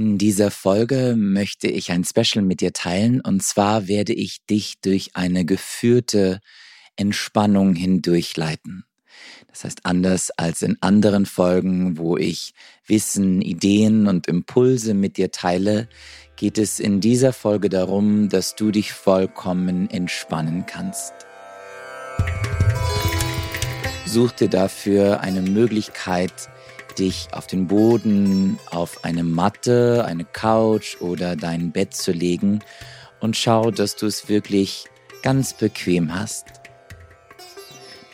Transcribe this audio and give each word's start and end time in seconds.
In 0.00 0.16
dieser 0.16 0.50
Folge 0.50 1.14
möchte 1.14 1.68
ich 1.68 1.92
ein 1.92 2.04
Special 2.04 2.42
mit 2.42 2.62
dir 2.62 2.72
teilen 2.72 3.20
und 3.20 3.42
zwar 3.42 3.86
werde 3.86 4.14
ich 4.14 4.46
dich 4.46 4.80
durch 4.80 5.10
eine 5.12 5.44
geführte 5.44 6.40
Entspannung 6.96 7.74
hindurchleiten. 7.74 8.86
Das 9.48 9.64
heißt, 9.64 9.80
anders 9.82 10.30
als 10.30 10.62
in 10.62 10.78
anderen 10.80 11.26
Folgen, 11.26 11.98
wo 11.98 12.16
ich 12.16 12.54
Wissen, 12.86 13.42
Ideen 13.42 14.06
und 14.06 14.26
Impulse 14.26 14.94
mit 14.94 15.18
dir 15.18 15.32
teile, 15.32 15.86
geht 16.36 16.56
es 16.56 16.80
in 16.80 17.02
dieser 17.02 17.34
Folge 17.34 17.68
darum, 17.68 18.30
dass 18.30 18.56
du 18.56 18.70
dich 18.70 18.94
vollkommen 18.94 19.90
entspannen 19.90 20.64
kannst. 20.64 21.12
Such 24.06 24.32
dir 24.32 24.48
dafür 24.48 25.20
eine 25.20 25.42
Möglichkeit, 25.42 26.32
dich 26.94 27.28
auf 27.32 27.46
den 27.46 27.66
Boden, 27.66 28.58
auf 28.70 29.04
eine 29.04 29.24
Matte, 29.24 30.04
eine 30.06 30.24
Couch 30.24 31.00
oder 31.00 31.36
dein 31.36 31.72
Bett 31.72 31.94
zu 31.94 32.12
legen 32.12 32.60
und 33.20 33.36
schau, 33.36 33.70
dass 33.70 33.96
du 33.96 34.06
es 34.06 34.28
wirklich 34.28 34.86
ganz 35.22 35.54
bequem 35.54 36.14
hast. 36.14 36.46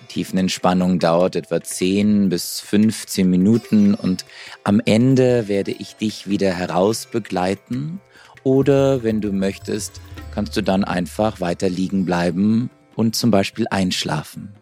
Die 0.00 0.06
Tiefenentspannung 0.06 0.98
dauert 0.98 1.36
etwa 1.36 1.62
10 1.62 2.28
bis 2.28 2.60
15 2.60 3.28
Minuten 3.28 3.94
und 3.94 4.24
am 4.64 4.80
Ende 4.84 5.48
werde 5.48 5.72
ich 5.72 5.96
dich 5.96 6.28
wieder 6.28 6.52
heraus 6.52 7.06
begleiten 7.06 8.00
oder 8.42 9.02
wenn 9.02 9.20
du 9.20 9.32
möchtest, 9.32 10.00
kannst 10.32 10.56
du 10.56 10.62
dann 10.62 10.84
einfach 10.84 11.40
weiter 11.40 11.68
liegen 11.68 12.04
bleiben 12.04 12.70
und 12.94 13.16
zum 13.16 13.30
Beispiel 13.30 13.66
einschlafen. 13.70 14.54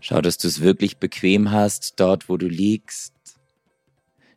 Schau, 0.00 0.20
dass 0.20 0.38
du 0.38 0.48
es 0.48 0.60
wirklich 0.60 0.98
bequem 0.98 1.50
hast, 1.50 1.94
dort 1.98 2.28
wo 2.28 2.36
du 2.36 2.46
liegst. 2.46 3.14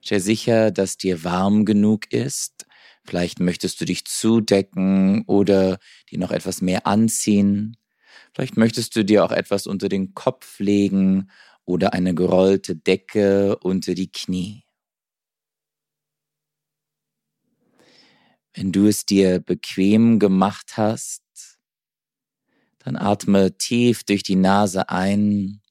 Stell 0.01 0.19
sicher, 0.19 0.71
dass 0.71 0.97
dir 0.97 1.23
warm 1.23 1.65
genug 1.65 2.11
ist. 2.11 2.65
Vielleicht 3.03 3.39
möchtest 3.39 3.81
du 3.81 3.85
dich 3.85 4.05
zudecken 4.05 5.23
oder 5.25 5.77
dir 6.09 6.19
noch 6.19 6.31
etwas 6.31 6.61
mehr 6.61 6.87
anziehen. 6.87 7.77
Vielleicht 8.33 8.57
möchtest 8.57 8.95
du 8.95 9.03
dir 9.03 9.25
auch 9.25 9.31
etwas 9.31 9.67
unter 9.67 9.89
den 9.89 10.13
Kopf 10.13 10.59
legen 10.59 11.29
oder 11.65 11.93
eine 11.93 12.15
gerollte 12.15 12.75
Decke 12.75 13.57
unter 13.59 13.93
die 13.93 14.11
Knie. 14.11 14.63
Wenn 18.53 18.71
du 18.71 18.87
es 18.87 19.05
dir 19.05 19.39
bequem 19.39 20.19
gemacht 20.19 20.77
hast, 20.77 21.23
dann 22.79 22.95
atme 22.95 23.57
tief 23.57 24.03
durch 24.03 24.23
die 24.23 24.35
Nase 24.35 24.89
ein 24.89 25.61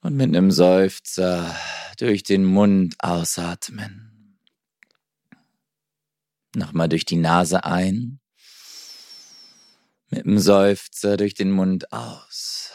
und 0.00 0.16
mit 0.16 0.28
einem 0.28 0.50
Seufzer 0.50 1.54
durch 1.98 2.22
den 2.22 2.44
Mund 2.44 2.94
ausatmen. 2.98 4.38
Nochmal 6.54 6.88
durch 6.88 7.04
die 7.04 7.16
Nase 7.16 7.64
ein, 7.64 8.20
mit 10.10 10.26
einem 10.26 10.38
Seufzer 10.38 11.16
durch 11.16 11.34
den 11.34 11.50
Mund 11.50 11.92
aus. 11.92 12.72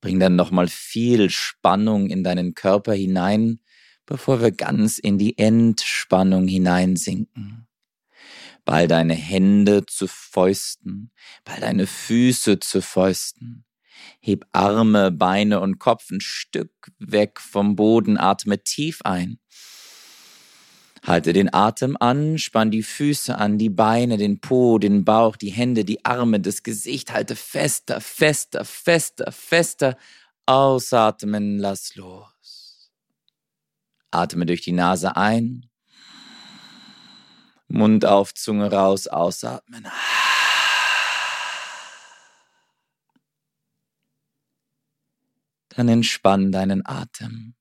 Bring 0.00 0.18
dann 0.18 0.36
nochmal 0.36 0.68
viel 0.68 1.30
Spannung 1.30 2.10
in 2.10 2.24
deinen 2.24 2.54
Körper 2.54 2.92
hinein, 2.92 3.60
bevor 4.06 4.40
wir 4.40 4.50
ganz 4.50 4.98
in 4.98 5.18
die 5.18 5.38
Entspannung 5.38 6.48
hineinsinken. 6.48 7.68
Ball 8.64 8.86
deine 8.86 9.14
Hände 9.14 9.86
zu 9.86 10.06
Fäusten, 10.06 11.10
ball 11.44 11.60
deine 11.60 11.86
Füße 11.86 12.60
zu 12.60 12.80
Fäusten. 12.80 13.64
Heb 14.20 14.46
Arme, 14.52 15.10
Beine 15.10 15.60
und 15.60 15.78
Kopf 15.78 16.10
ein 16.10 16.20
Stück 16.20 16.72
weg 16.98 17.40
vom 17.40 17.76
Boden, 17.76 18.18
atme 18.18 18.62
tief 18.62 19.00
ein. 19.02 19.38
Halte 21.04 21.32
den 21.32 21.52
Atem 21.52 21.96
an, 21.98 22.38
spann 22.38 22.70
die 22.70 22.84
Füße 22.84 23.36
an, 23.36 23.58
die 23.58 23.70
Beine, 23.70 24.18
den 24.18 24.40
Po, 24.40 24.78
den 24.78 25.04
Bauch, 25.04 25.36
die 25.36 25.50
Hände, 25.50 25.84
die 25.84 26.04
Arme, 26.04 26.38
das 26.38 26.62
Gesicht. 26.62 27.12
Halte 27.12 27.34
fester, 27.34 28.00
fester, 28.00 28.64
fester, 28.64 29.32
fester. 29.32 29.96
Ausatmen, 30.46 31.58
lass 31.58 31.96
los. 31.96 32.92
Atme 34.12 34.46
durch 34.46 34.60
die 34.60 34.72
Nase 34.72 35.16
ein 35.16 35.71
Mund 37.72 38.04
auf, 38.04 38.34
Zunge 38.34 38.70
raus, 38.70 39.06
ausatmen. 39.06 39.86
Dann 45.70 45.88
entspann 45.88 46.52
deinen 46.52 46.84
Atem. 46.84 47.54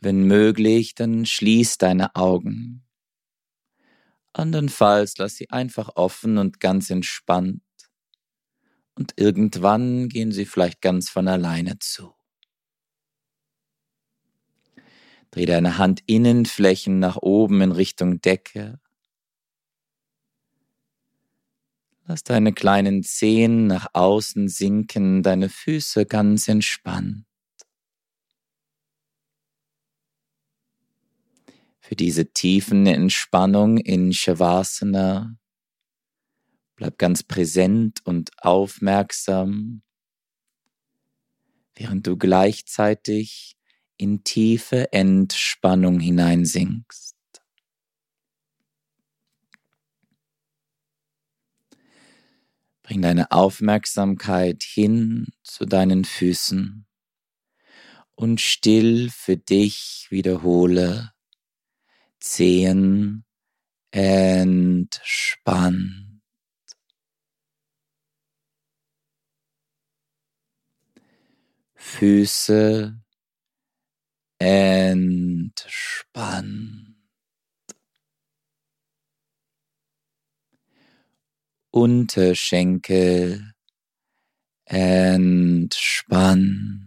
Wenn 0.00 0.24
möglich, 0.24 0.94
dann 0.94 1.24
schließ 1.24 1.78
deine 1.78 2.14
Augen. 2.14 2.84
Andernfalls 4.34 5.16
lass 5.16 5.36
sie 5.36 5.48
einfach 5.48 5.96
offen 5.96 6.36
und 6.36 6.60
ganz 6.60 6.90
entspannt. 6.90 7.62
Und 8.94 9.14
irgendwann 9.16 10.10
gehen 10.10 10.30
sie 10.30 10.44
vielleicht 10.44 10.82
ganz 10.82 11.08
von 11.08 11.26
alleine 11.26 11.78
zu. 11.78 12.15
Dreh 15.30 15.46
deine 15.46 15.78
Handinnenflächen 15.78 16.98
nach 16.98 17.16
oben 17.16 17.60
in 17.60 17.72
Richtung 17.72 18.20
Decke. 18.20 18.80
Lass 22.04 22.22
deine 22.22 22.52
kleinen 22.52 23.02
Zehen 23.02 23.66
nach 23.66 23.88
außen 23.92 24.48
sinken, 24.48 25.22
deine 25.24 25.48
Füße 25.48 26.06
ganz 26.06 26.46
entspannt. 26.46 27.24
Für 31.80 31.96
diese 31.96 32.32
tiefen 32.32 32.86
Entspannung 32.86 33.78
in 33.78 34.12
Shavasana 34.12 35.36
bleib 36.76 36.98
ganz 36.98 37.22
präsent 37.22 38.00
und 38.04 38.30
aufmerksam, 38.38 39.82
während 41.74 42.06
du 42.06 42.16
gleichzeitig 42.16 43.56
in 43.96 44.24
tiefe 44.24 44.92
Entspannung 44.92 46.00
hineinsinkst. 46.00 47.14
Bring 52.82 53.02
deine 53.02 53.32
Aufmerksamkeit 53.32 54.62
hin 54.62 55.26
zu 55.42 55.64
deinen 55.64 56.04
Füßen 56.04 56.86
und 58.14 58.40
still 58.40 59.10
für 59.10 59.36
dich 59.36 60.06
wiederhole 60.10 61.12
Zehen 62.20 63.24
entspannt. 63.90 64.96
Füße 71.74 73.00
entspannt. 74.38 75.64
Unterschenkel 81.72 83.52
entspannt. 84.66 86.86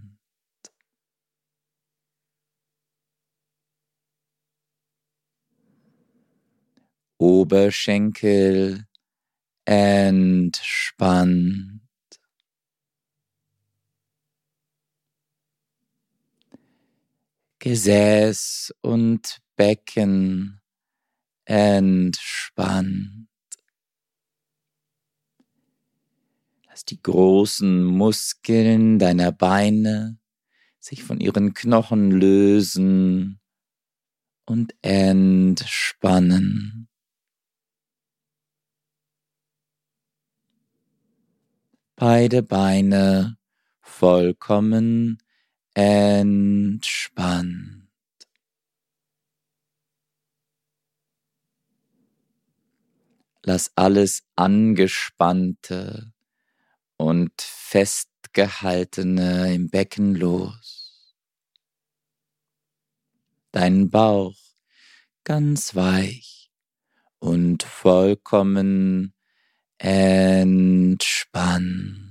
Oberschenkel 7.20 8.86
entspannt. 9.66 11.79
Gesäß 17.60 18.74
und 18.82 19.42
Becken 19.58 20.62
entspannt. 21.44 23.28
Lass 26.68 26.86
die 26.86 27.02
großen 27.02 27.84
Muskeln 27.84 29.00
deiner 29.00 29.34
Beine 29.34 30.18
sich 30.80 31.04
von 31.04 31.20
ihren 31.20 31.54
Knochen 31.54 32.12
lösen 32.12 33.42
und 34.46 34.74
entspannen. 34.82 36.88
Beide 41.98 42.42
Beine 42.42 43.38
vollkommen 43.82 45.18
entspannt. 45.74 47.80
Lass 53.44 53.72
alles 53.76 54.24
Angespannte 54.36 56.12
und 56.98 57.32
festgehaltene 57.42 59.54
im 59.54 59.70
Becken 59.70 60.14
los. 60.14 61.16
Dein 63.52 63.90
Bauch 63.90 64.36
ganz 65.24 65.74
weich 65.76 66.52
und 67.20 67.64
vollkommen 67.64 69.14
entspannt. 69.78 72.09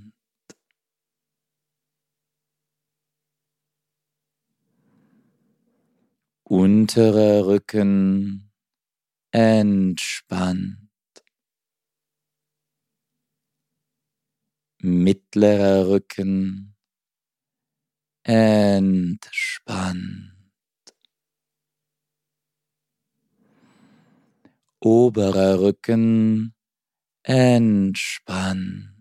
Unterer 6.50 7.46
Rücken 7.46 8.50
entspannt. 9.32 10.88
Mittlerer 14.80 15.88
Rücken 15.88 16.74
entspannt. 18.22 20.32
Oberer 24.80 25.60
Rücken 25.60 26.54
entspannt. 27.24 28.97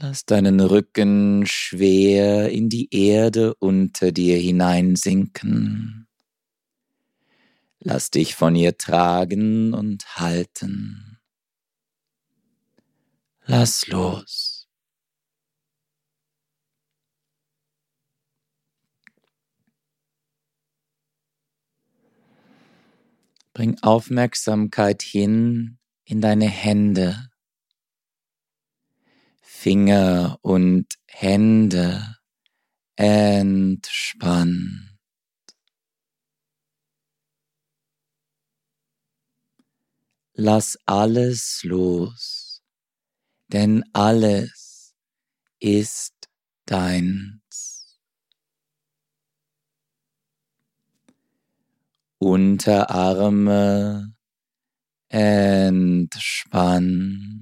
Lass 0.00 0.24
deinen 0.24 0.60
Rücken 0.60 1.44
schwer 1.44 2.50
in 2.50 2.68
die 2.68 2.88
Erde 2.94 3.54
unter 3.56 4.12
dir 4.12 4.38
hineinsinken. 4.38 6.06
Lass 7.80 8.12
dich 8.12 8.36
von 8.36 8.54
ihr 8.54 8.78
tragen 8.78 9.74
und 9.74 10.16
halten. 10.16 11.18
Lass 13.44 13.88
los. 13.88 14.68
Bring 23.52 23.76
Aufmerksamkeit 23.82 25.02
hin 25.02 25.78
in 26.04 26.20
deine 26.20 26.46
Hände. 26.46 27.30
Finger 29.60 30.38
und 30.42 30.86
Hände 31.08 32.16
entspannt. 32.94 34.96
Lass 40.34 40.78
alles 40.86 41.64
los, 41.64 42.62
denn 43.48 43.82
alles 43.92 44.94
ist 45.58 46.14
deins. 46.64 47.98
Unterarme 52.18 54.14
entspannt. 55.08 57.37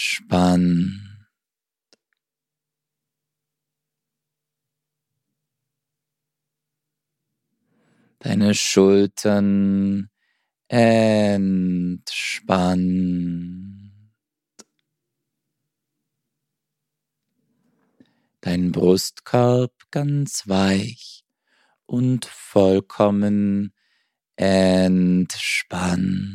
Deine 8.20 8.56
Schultern 8.56 10.10
entspannt. 10.70 12.16
Dein 18.40 18.72
Brustkorb 18.72 19.74
ganz 19.92 20.48
weich 20.48 21.26
und 21.86 22.24
vollkommen 22.24 23.75
entspannt. 24.36 26.26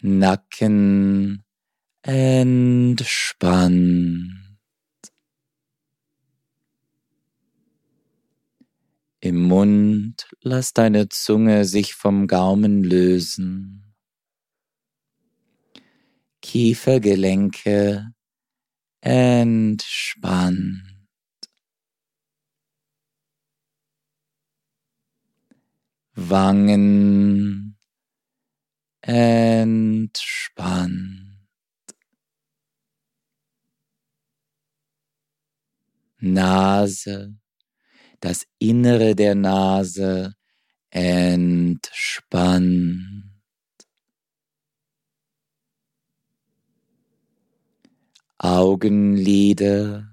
Nacken 0.00 1.44
entspannt. 2.02 3.72
Im 9.20 9.42
Mund 9.46 10.28
lass 10.40 10.72
deine 10.72 11.08
Zunge 11.08 11.64
sich 11.64 11.94
vom 11.94 12.26
Gaumen 12.26 12.82
lösen. 12.82 13.94
Kiefergelenke 16.42 18.12
entspannt. 19.00 20.91
Wangen 26.30 27.78
entspannt. 29.02 30.42
Nase, 36.18 37.34
das 38.20 38.46
Innere 38.58 39.16
der 39.16 39.34
Nase 39.34 40.34
entspannt. 40.90 41.82
Augenlider, 48.38 50.08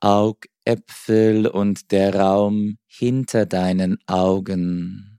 Aug 0.00 0.46
Äpfel 0.66 1.46
und 1.46 1.92
der 1.92 2.14
Raum 2.14 2.76
hinter 2.86 3.46
deinen 3.46 3.98
Augen 4.06 5.18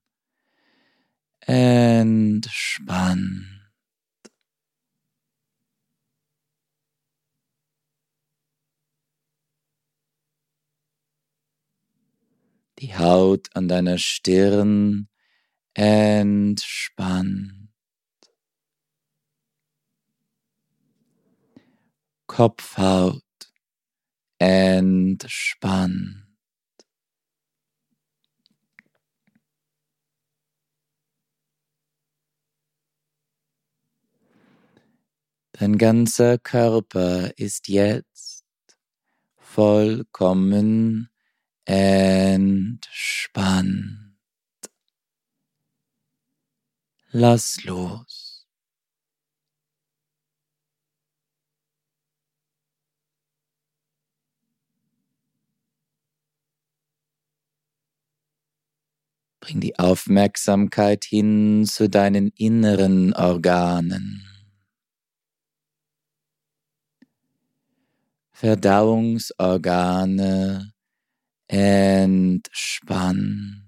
entspannt. 1.40 3.58
Die 12.80 12.96
Haut 12.96 13.48
an 13.56 13.68
deiner 13.68 13.98
Stirn 13.98 15.10
entspannt. 15.74 17.70
Kopfhaut 22.28 23.27
entspannt. 24.40 26.28
Dein 35.60 35.78
ganzer 35.80 36.38
Körper 36.38 37.32
ist 37.38 37.68
jetzt 37.68 38.46
vollkommen 39.38 41.10
entspannt. 41.66 42.88
Lass 47.12 47.64
los. 47.64 48.27
Bring 59.48 59.62
die 59.62 59.80
Aufmerksamkeit 59.80 61.06
hin 61.06 61.66
zu 61.66 61.88
deinen 61.88 62.34
inneren 62.36 63.14
Organen. 63.14 64.26
Verdauungsorgane 68.34 70.74
entspannt. 71.48 73.64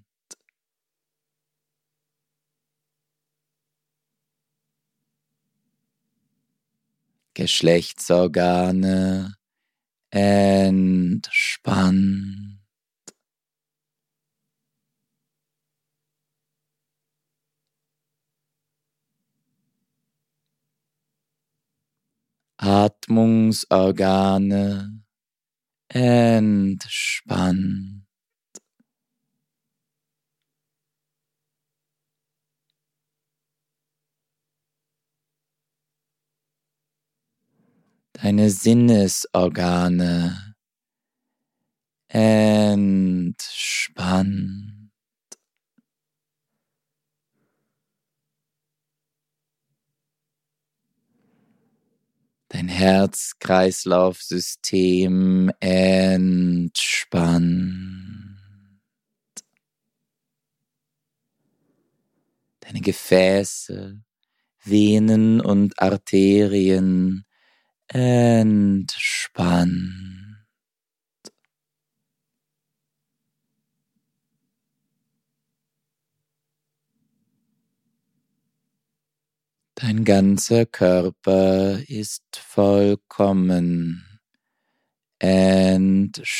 Geschlechtsorgane 7.35 9.35
entspannt. 10.09 11.37
Atmungsorgane 22.61 25.01
entspannt. 25.87 28.05
Deine 38.11 38.49
Sinnesorgane 38.49 40.55
entspannt. 42.09 43.39
Dein 52.59 52.67
Herz-Kreislauf-System 52.67 55.49
entspannt. 55.61 56.75
Deine 62.59 62.81
Gefäße, 62.81 64.01
Venen 64.65 65.39
und 65.39 65.81
Arterien 65.81 67.23
entspannt. 67.87 70.18
Dein 79.81 80.03
ganzer 80.03 80.65
Körper 80.65 81.79
ist 81.87 82.35
vollkommen 82.35 84.19
entspannt. 85.19 86.33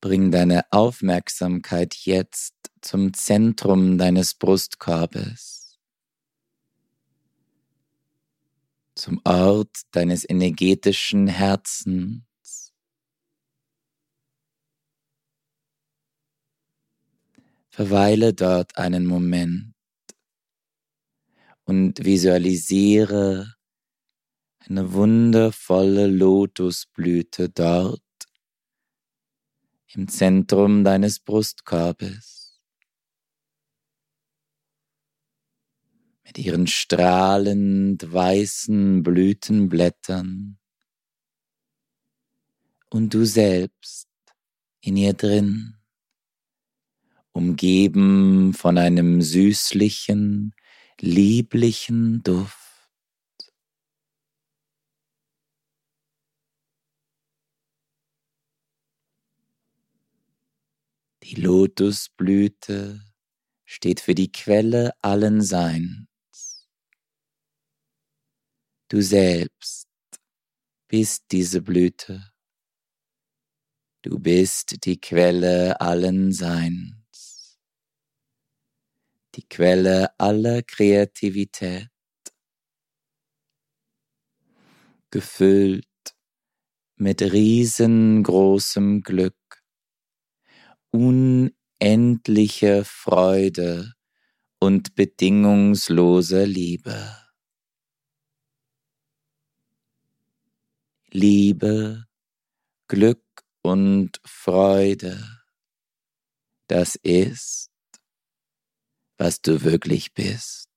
Bring 0.00 0.30
deine 0.30 0.64
Aufmerksamkeit 0.72 1.94
jetzt 2.06 2.54
zum 2.80 3.12
Zentrum 3.12 3.98
deines 3.98 4.32
Brustkorbes, 4.32 5.78
zum 8.94 9.20
Ort 9.24 9.82
deines 9.90 10.26
energetischen 10.26 11.26
Herzens. 11.26 12.72
Verweile 17.68 18.32
dort 18.32 18.78
einen 18.78 19.04
Moment 19.04 19.73
und 21.64 22.04
visualisiere 22.04 23.54
eine 24.60 24.92
wundervolle 24.92 26.06
Lotusblüte 26.06 27.50
dort 27.50 28.00
im 29.92 30.08
Zentrum 30.08 30.84
deines 30.84 31.20
Brustkorbes. 31.20 32.60
Mit 36.24 36.38
ihren 36.38 36.66
strahlend 36.66 38.12
weißen 38.12 39.02
Blütenblättern 39.02 40.58
und 42.90 43.12
du 43.12 43.24
selbst 43.24 44.08
in 44.80 44.96
ihr 44.96 45.12
drin, 45.12 45.76
umgeben 47.32 48.54
von 48.54 48.78
einem 48.78 49.20
süßlichen, 49.20 50.54
lieblichen 51.00 52.22
Duft. 52.22 52.58
Die 61.22 61.34
Lotusblüte 61.36 63.00
steht 63.64 64.00
für 64.00 64.14
die 64.14 64.30
Quelle 64.30 64.92
allen 65.02 65.40
Seins. 65.42 66.68
Du 68.88 69.00
selbst 69.00 69.88
bist 70.86 71.24
diese 71.32 71.62
Blüte. 71.62 72.30
Du 74.02 74.18
bist 74.18 74.84
die 74.84 75.00
Quelle 75.00 75.80
allen 75.80 76.32
Seins 76.32 77.03
die 79.34 79.46
Quelle 79.48 80.18
aller 80.18 80.62
Kreativität, 80.62 81.90
gefüllt 85.10 85.86
mit 86.96 87.20
riesengroßem 87.22 89.02
Glück, 89.02 89.64
unendlicher 90.90 92.84
Freude 92.84 93.94
und 94.60 94.94
bedingungsloser 94.94 96.46
Liebe. 96.46 97.16
Liebe, 101.10 102.06
Glück 102.88 103.24
und 103.62 104.20
Freude, 104.24 105.22
das 106.66 106.96
ist 106.96 107.73
was 109.24 109.40
du 109.40 109.62
wirklich 109.62 110.12
bist. 110.12 110.68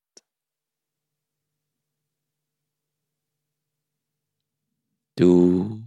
Du 5.17 5.83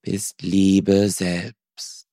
bist 0.00 0.40
Liebe 0.40 1.10
selbst. 1.10 2.08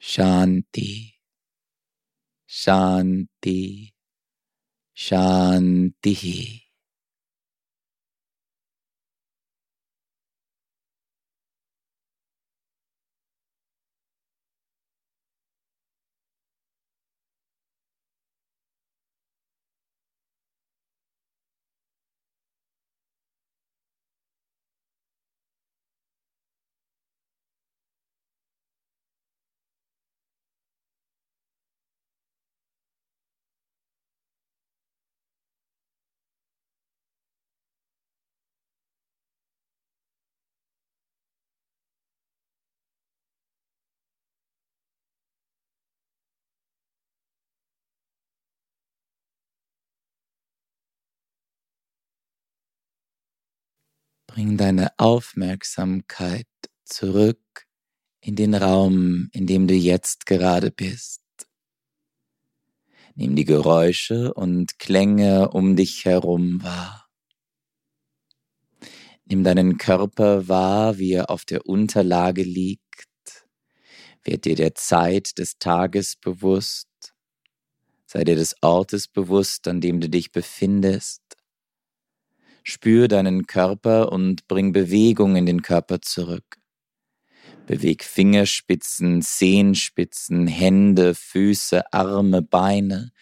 Shanti, 0.00 1.14
Shanti, 2.48 3.94
Shanti. 4.94 6.73
Bring 54.34 54.56
deine 54.56 54.88
Aufmerksamkeit 54.98 56.48
zurück 56.84 57.68
in 58.20 58.34
den 58.34 58.56
Raum, 58.56 59.28
in 59.30 59.46
dem 59.46 59.68
du 59.68 59.74
jetzt 59.74 60.26
gerade 60.26 60.72
bist. 60.72 61.22
Nimm 63.14 63.36
die 63.36 63.44
Geräusche 63.44 64.34
und 64.34 64.80
Klänge 64.80 65.50
um 65.50 65.76
dich 65.76 66.04
herum 66.04 66.60
wahr. 66.64 67.08
Nimm 69.24 69.44
deinen 69.44 69.78
Körper 69.78 70.48
wahr, 70.48 70.98
wie 70.98 71.12
er 71.12 71.30
auf 71.30 71.44
der 71.44 71.66
Unterlage 71.66 72.42
liegt. 72.42 72.82
Werd 74.24 74.46
dir 74.46 74.56
der 74.56 74.74
Zeit 74.74 75.38
des 75.38 75.58
Tages 75.60 76.16
bewusst. 76.16 76.88
Sei 78.04 78.24
dir 78.24 78.34
des 78.34 78.56
Ortes 78.62 79.06
bewusst, 79.06 79.68
an 79.68 79.80
dem 79.80 80.00
du 80.00 80.08
dich 80.08 80.32
befindest. 80.32 81.23
Spür 82.64 83.08
deinen 83.08 83.46
Körper 83.46 84.10
und 84.10 84.48
bring 84.48 84.72
Bewegung 84.72 85.36
in 85.36 85.44
den 85.44 85.60
Körper 85.60 86.00
zurück. 86.00 86.56
Beweg 87.66 88.02
Fingerspitzen, 88.04 89.20
Zehenspitzen, 89.20 90.46
Hände, 90.46 91.14
Füße, 91.14 91.92
Arme, 91.92 92.40
Beine. 92.40 93.12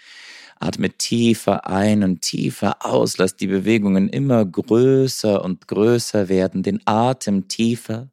Atme 0.61 0.91
tiefer 0.91 1.67
ein 1.67 2.05
und 2.05 2.23
tiefer 2.23 2.87
aus. 2.87 3.19
Lass 3.19 3.35
die 3.35 3.49
Bewegungen 3.49 4.09
immer 4.09 4.45
größer 4.45 5.45
und 5.45 5.67
größer 5.67 6.29
werden. 6.29 6.63
Den 6.63 6.81
Atem 6.85 7.49
tiefer. 7.49 8.11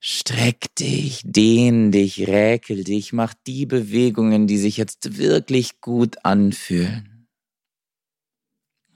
Streck 0.00 0.74
dich, 0.76 1.22
dehn 1.24 1.92
dich, 1.92 2.26
räkel 2.26 2.82
dich, 2.82 3.12
mach 3.12 3.34
die 3.46 3.66
Bewegungen, 3.66 4.48
die 4.48 4.58
sich 4.58 4.76
jetzt 4.76 5.18
wirklich 5.18 5.80
gut 5.80 6.24
anfühlen. 6.24 7.17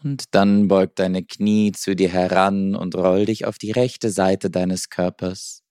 Und 0.03 0.35
dann 0.35 0.69
beug 0.69 0.97
deine 0.97 1.25
Knie 1.25 1.73
zu 1.73 1.95
dir 1.95 2.09
heran 2.09 2.75
und 2.75 2.95
roll 2.95 3.27
dich 3.27 3.45
auf 3.47 3.59
die 3.59 3.71
rechte 3.71 4.11
Seite 4.11 4.51
deines 4.51 4.89
Körpers. 4.89 5.63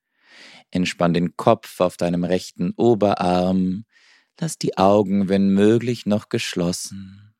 Entspann 0.71 1.13
den 1.13 1.35
Kopf 1.35 1.81
auf 1.81 1.97
deinem 1.97 2.23
rechten 2.23 2.71
Oberarm. 2.77 3.83
Lass 4.39 4.57
die 4.57 4.77
Augen, 4.77 5.29
wenn 5.29 5.50
möglich, 5.50 6.05
noch 6.05 6.29
geschlossen. 6.29 7.33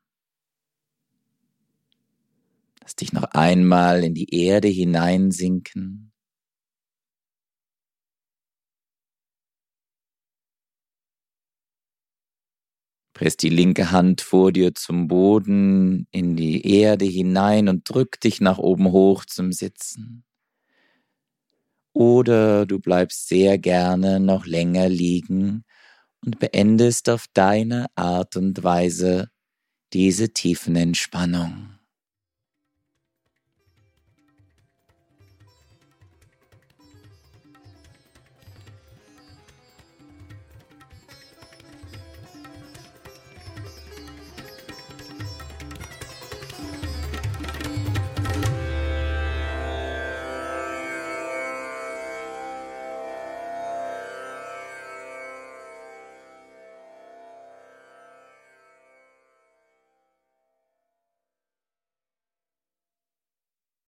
Lass 2.82 2.96
dich 2.96 3.14
noch 3.14 3.24
einmal 3.32 4.04
in 4.04 4.14
die 4.14 4.36
Erde 4.36 4.68
hineinsinken. 4.68 6.11
Press 13.22 13.38
die 13.38 13.50
linke 13.50 13.92
Hand 13.92 14.22
vor 14.22 14.52
dir 14.52 14.74
zum 14.74 15.08
Boden, 15.08 16.08
in 16.10 16.36
die 16.36 16.68
Erde 16.68 17.06
hinein 17.06 17.70
und 17.70 17.88
drück 17.88 18.20
dich 18.20 18.42
nach 18.42 18.58
oben 18.58 18.92
hoch 18.92 19.26
zum 19.26 19.52
Sitzen. 19.52 20.24
Oder 21.94 22.66
du 22.66 22.80
bleibst 22.80 23.28
sehr 23.28 23.60
gerne 23.60 24.20
noch 24.20 24.48
länger 24.48 24.90
liegen 24.90 25.66
und 26.26 26.40
beendest 26.40 27.12
auf 27.12 27.28
deine 27.32 27.86
Art 27.94 28.38
und 28.38 28.64
Weise 28.64 29.30
diese 29.94 30.34
tiefen 30.34 30.76
Entspannung. 30.76 31.81